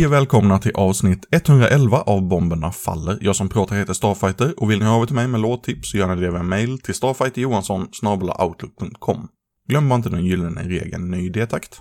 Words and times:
Hej 0.00 0.06
och 0.06 0.12
välkomna 0.12 0.58
till 0.58 0.72
avsnitt 0.74 1.26
111 1.30 2.00
av 2.00 2.28
Bomberna 2.28 2.72
Faller. 2.72 3.18
Jag 3.20 3.36
som 3.36 3.48
pratar 3.48 3.76
heter 3.76 3.92
Starfighter 3.92 4.54
och 4.56 4.70
vill 4.70 4.78
ni 4.78 4.84
höra 4.84 5.06
till 5.06 5.14
mig 5.14 5.28
med 5.28 5.40
låttips 5.40 5.90
så 5.90 5.96
gör 5.96 6.14
ni 6.14 6.22
det 6.22 6.30
via 6.30 6.42
mail 6.42 6.78
till 6.78 6.94
StarfighterJohansson.outlook.com. 6.94 9.28
Glöm 9.68 9.88
bara 9.88 9.96
inte 9.96 10.08
den 10.08 10.24
gyllene 10.24 10.62
regeln 10.62 11.10
ny 11.10 11.30
detakt. 11.30 11.80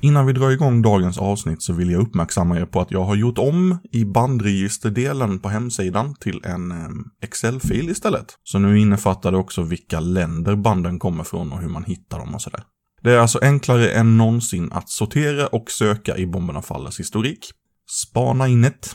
Innan 0.00 0.26
vi 0.26 0.32
drar 0.32 0.50
igång 0.50 0.82
dagens 0.82 1.18
avsnitt 1.18 1.62
så 1.62 1.72
vill 1.72 1.90
jag 1.90 2.02
uppmärksamma 2.02 2.58
er 2.58 2.66
på 2.66 2.80
att 2.80 2.90
jag 2.90 3.04
har 3.04 3.16
gjort 3.16 3.38
om 3.38 3.78
i 3.92 4.04
bandregisterdelen 4.04 5.38
på 5.38 5.48
hemsidan 5.48 6.14
till 6.14 6.40
en 6.44 6.72
ehm, 6.72 7.04
Excel-fil 7.22 7.90
istället. 7.90 8.38
Så 8.42 8.58
nu 8.58 8.78
innefattar 8.78 9.32
det 9.32 9.38
också 9.38 9.62
vilka 9.62 10.00
länder 10.00 10.56
banden 10.56 10.98
kommer 10.98 11.24
från 11.24 11.52
och 11.52 11.60
hur 11.60 11.68
man 11.68 11.84
hittar 11.84 12.18
dem 12.18 12.34
och 12.34 12.42
sådär. 12.42 12.64
Det 13.04 13.12
är 13.12 13.18
alltså 13.18 13.38
enklare 13.42 13.90
än 13.90 14.16
någonsin 14.16 14.72
att 14.72 14.88
sortera 14.88 15.46
och 15.46 15.70
söka 15.70 16.16
i 16.16 16.26
Bomberna 16.26 16.62
Fallers 16.62 17.00
historik. 17.00 17.50
Spana 17.90 18.48
in 18.48 18.62
det. 18.62 18.90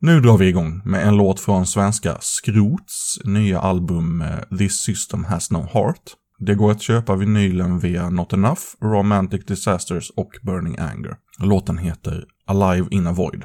Nu 0.00 0.20
drar 0.20 0.38
vi 0.38 0.48
igång 0.48 0.82
med 0.84 1.06
en 1.06 1.16
låt 1.16 1.40
från 1.40 1.66
svenska 1.66 2.16
Skrots 2.20 3.18
nya 3.24 3.60
album 3.60 4.20
eh, 4.22 4.58
This 4.58 4.82
System 4.82 5.24
Has 5.24 5.50
No 5.50 5.68
Heart. 5.72 6.02
Det 6.38 6.54
går 6.54 6.70
att 6.70 6.82
köpa 6.82 7.16
vinylen 7.16 7.78
via 7.78 8.10
Not 8.10 8.32
Enough, 8.32 8.62
Romantic 8.82 9.44
Disasters 9.46 10.10
och 10.10 10.30
Burning 10.42 10.78
Anger. 10.78 11.16
Låten 11.38 11.78
heter 11.78 12.24
Alive 12.46 12.88
in 12.90 13.06
a 13.06 13.12
Void. 13.12 13.44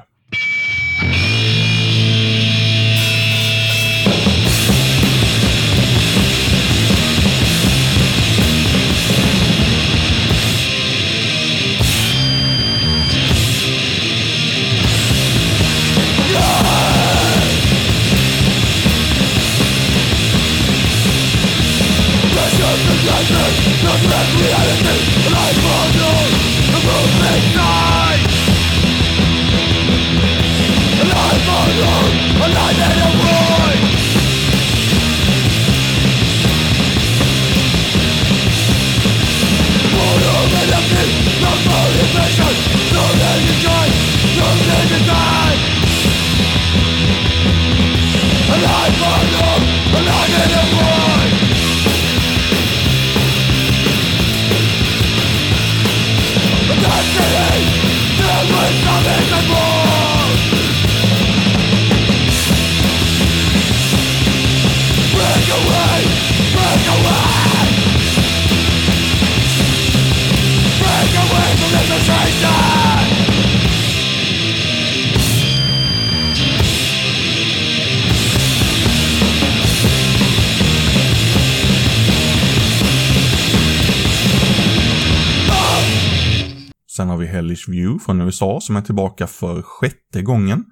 Sen 86.95 87.09
har 87.09 87.17
vi 87.17 87.25
Hellish 87.25 87.69
View 87.69 88.05
från 88.05 88.21
USA 88.21 88.59
som 88.61 88.75
är 88.75 88.81
tillbaka 88.81 89.27
för 89.27 89.61
sjätte 89.61 90.21
gången. 90.21 90.65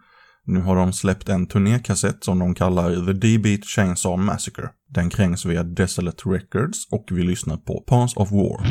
Nu 0.46 0.62
har 0.62 0.76
de 0.76 0.94
släppt 0.94 1.30
en 1.30 1.48
turnékassett 1.48 2.24
som 2.24 2.40
de 2.40 2.56
kallar 2.56 3.06
The 3.06 3.14
D-Beat 3.14 3.66
Chainsaw 3.66 4.26
Massacre. 4.26 4.70
Den 4.90 5.10
krängs 5.10 5.46
via 5.46 5.64
Desolate 5.64 6.30
Records 6.30 6.88
och 6.92 7.06
vi 7.12 7.24
lyssnar 7.24 7.58
på 7.58 7.84
Pawns 7.88 8.16
of 8.16 8.32
War. 8.32 8.66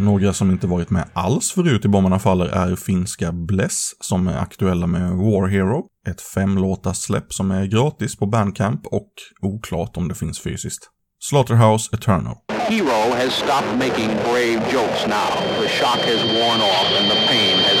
Några 0.00 0.32
som 0.32 0.50
inte 0.50 0.66
varit 0.66 0.90
med 0.90 1.04
alls 1.12 1.52
förut 1.52 1.84
i 1.84 1.88
Bomberna 1.88 2.18
Faller 2.18 2.46
är 2.46 2.76
finska 2.76 3.32
Bless 3.32 3.90
som 4.00 4.28
är 4.28 4.38
aktuella 4.38 4.86
med 4.86 5.10
War 5.10 5.48
Hero, 5.48 5.84
ett 6.08 6.20
femlåtarsläpp 6.20 7.32
som 7.32 7.50
är 7.50 7.66
gratis 7.66 8.16
på 8.16 8.26
Bandcamp 8.26 8.86
och 8.86 9.12
oklart 9.42 9.96
om 9.96 10.08
det 10.08 10.14
finns 10.14 10.40
fysiskt. 10.40 10.90
Slaughterhouse 11.20 11.96
Eternal. 11.96 12.36
Hero 12.68 13.14
has 13.20 13.32
stopped 13.32 13.78
making 13.78 14.10
brave 14.28 14.60
jokes 14.72 15.06
now. 15.06 15.30
The 15.62 15.68
shock 15.68 16.00
has 16.12 16.22
worn 16.34 16.60
off 16.60 16.88
and 16.98 17.06
the 17.12 17.20
pain 17.28 17.58
has 17.68 17.77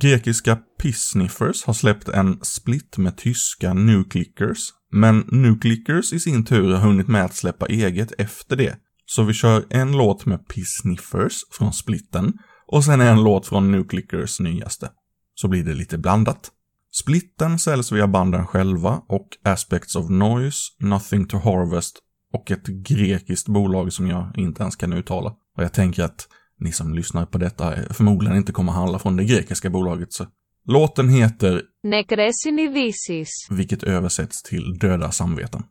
Grekiska 0.00 0.58
Pissniffers 0.78 1.64
har 1.64 1.72
släppt 1.72 2.08
en 2.08 2.38
split 2.42 2.98
med 2.98 3.16
tyska 3.16 3.74
Nuclickers, 3.74 4.58
men 4.92 5.18
Nuclickers 5.18 6.12
i 6.12 6.20
sin 6.20 6.44
tur 6.44 6.72
har 6.72 6.80
hunnit 6.80 7.08
med 7.08 7.24
att 7.24 7.34
släppa 7.34 7.66
eget 7.66 8.12
efter 8.18 8.56
det. 8.56 8.76
Så 9.06 9.22
vi 9.22 9.32
kör 9.32 9.64
en 9.70 9.92
låt 9.92 10.26
med 10.26 10.48
Pissniffers 10.48 11.40
från 11.50 11.72
splitten 11.72 12.32
och 12.66 12.84
sen 12.84 13.00
en 13.00 13.24
låt 13.24 13.46
från 13.46 13.72
Nuclickers 13.72 14.40
nyaste. 14.40 14.90
Så 15.34 15.48
blir 15.48 15.64
det 15.64 15.74
lite 15.74 15.98
blandat. 15.98 16.50
Splitten 16.92 17.58
säljs 17.58 17.92
via 17.92 18.06
banden 18.08 18.46
själva 18.46 19.02
och 19.08 19.28
Aspects 19.44 19.96
of 19.96 20.10
Noise, 20.10 20.58
Nothing 20.80 21.26
to 21.26 21.36
Harvest 21.36 21.98
och 22.32 22.50
ett 22.50 22.66
grekiskt 22.66 23.48
bolag 23.48 23.92
som 23.92 24.08
jag 24.08 24.32
inte 24.36 24.62
ens 24.62 24.76
kan 24.76 24.92
uttala. 24.92 25.30
Och 25.56 25.62
jag 25.62 25.72
tänker 25.72 26.04
att 26.04 26.28
ni 26.60 26.72
som 26.72 26.94
lyssnar 26.94 27.26
på 27.26 27.38
detta 27.38 27.74
förmodligen 27.90 28.36
inte 28.36 28.52
kommer 28.52 28.72
handla 28.72 28.98
från 28.98 29.16
det 29.16 29.24
grekiska 29.24 29.70
bolaget. 29.70 30.12
Så. 30.12 30.26
Låten 30.66 31.08
heter 31.08 31.62
Nekresin 31.82 32.58
Vilket 33.50 33.82
översätts 33.82 34.42
till 34.42 34.78
Döda 34.78 35.10
samveten. 35.10 35.62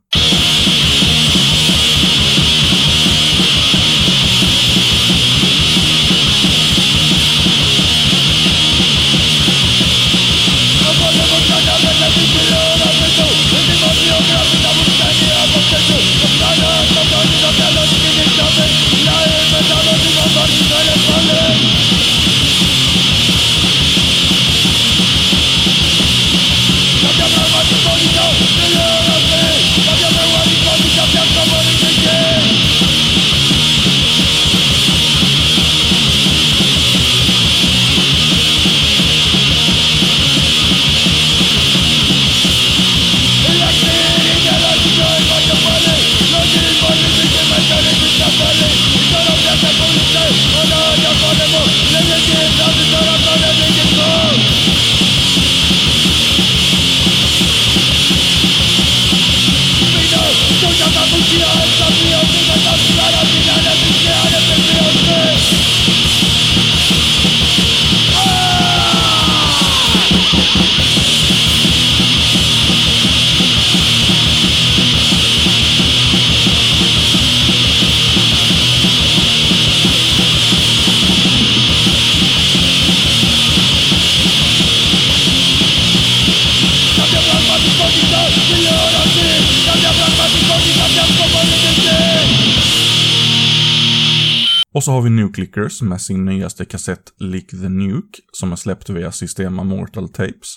Så 94.84 94.92
har 94.92 95.02
vi 95.02 95.10
Nuclickers 95.10 95.82
med 95.82 96.00
sin 96.00 96.24
nyaste 96.24 96.64
kassett 96.64 97.12
Lick 97.18 97.50
the 97.50 97.68
Nuke, 97.68 98.18
som 98.32 98.52
är 98.52 98.56
släppt 98.56 98.90
via 98.90 99.12
Systema 99.12 99.64
Mortal 99.64 100.08
Tapes. 100.08 100.56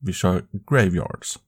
Vi 0.00 0.12
kör 0.12 0.42
Graveyards. 0.70 1.38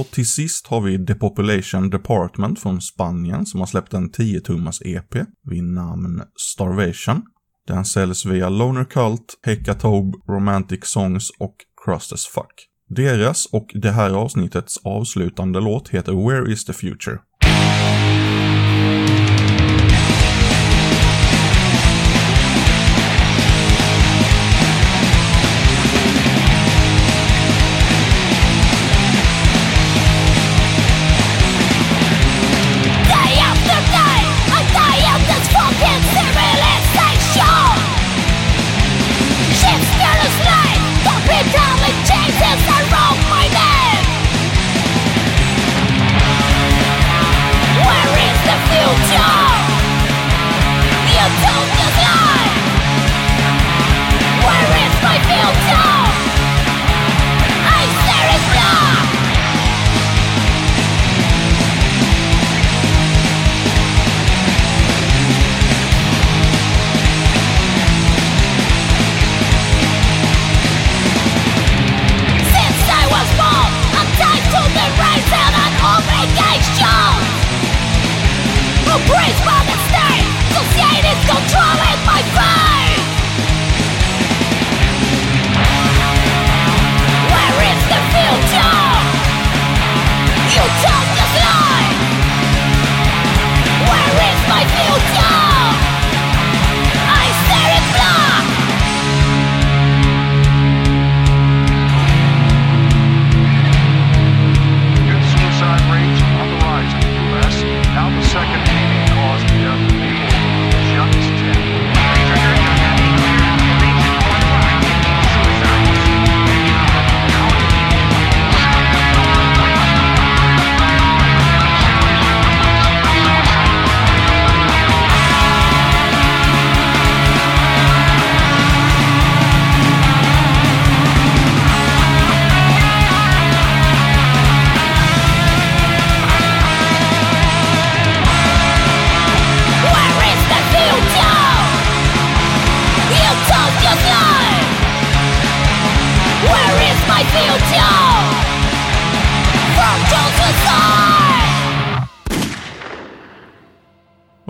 Och 0.00 0.10
till 0.10 0.28
sist 0.28 0.66
har 0.66 0.80
vi 0.80 0.96
Depopulation 0.96 1.90
Department 1.90 2.60
från 2.60 2.80
Spanien 2.80 3.46
som 3.46 3.60
har 3.60 3.66
släppt 3.66 3.94
en 3.94 4.10
10-tummars 4.10 4.82
EP 4.84 5.14
vid 5.50 5.64
namn 5.64 6.22
Starvation. 6.36 7.22
Den 7.66 7.84
säljs 7.84 8.26
via 8.26 8.48
Loner 8.48 8.84
Cult, 8.84 9.38
Hecatobe, 9.42 10.18
Romantic 10.28 10.80
Songs 10.84 11.30
och 11.38 11.54
Crust 11.84 12.12
as 12.12 12.26
Fuck. 12.26 12.66
Deras 12.88 13.46
och 13.46 13.70
det 13.74 13.90
här 13.90 14.10
avsnittets 14.10 14.78
avslutande 14.84 15.60
låt 15.60 15.88
heter 15.88 16.28
Where 16.28 16.52
is 16.52 16.64
the 16.64 16.72
Future? 16.72 17.18